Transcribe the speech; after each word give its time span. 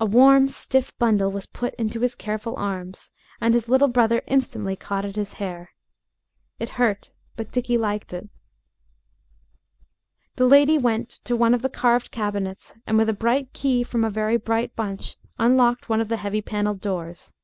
A 0.00 0.06
warm, 0.06 0.48
stiff 0.48 0.96
bundle 0.98 1.30
was 1.30 1.44
put 1.44 1.74
into 1.74 2.00
his 2.00 2.14
careful 2.14 2.56
arms, 2.56 3.10
and 3.42 3.52
his 3.52 3.68
little 3.68 3.88
brother 3.88 4.22
instantly 4.26 4.74
caught 4.74 5.04
at 5.04 5.16
his 5.16 5.34
hair. 5.34 5.74
It 6.58 6.70
hurt, 6.80 7.12
but 7.36 7.52
Dickie 7.52 7.76
liked 7.76 8.14
it. 8.14 8.30
The 10.36 10.46
lady 10.46 10.78
went 10.78 11.10
to 11.24 11.36
one 11.36 11.52
of 11.52 11.60
the 11.60 11.68
carved 11.68 12.10
cabinets 12.10 12.72
and 12.86 12.96
with 12.96 13.10
a 13.10 13.12
bright 13.12 13.52
key 13.52 13.82
from 13.82 14.02
a 14.02 14.08
very 14.08 14.38
bright 14.38 14.74
bunch 14.76 15.18
unlocked 15.38 15.90
one 15.90 16.00
of 16.00 16.08
the 16.08 16.16
heavy 16.16 16.40
panelled 16.40 16.80
doors. 16.80 17.34